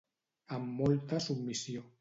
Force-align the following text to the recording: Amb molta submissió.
Amb 0.57 0.73
molta 0.79 1.23
submissió. 1.29 1.89